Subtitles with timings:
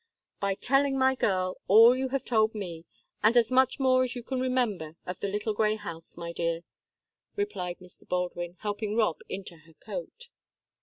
[0.39, 2.85] "By telling my girl all you have told me,
[3.21, 6.61] and as much more as you can remember, of the little grey house, my dear,"
[7.35, 8.09] replied Mr.
[8.09, 10.29] Baldwin, helping Rob into her coat.